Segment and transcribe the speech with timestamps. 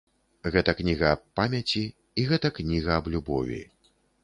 [0.53, 1.83] Гэта кніга аб памяці
[2.23, 3.63] і гэта кніга аб любові.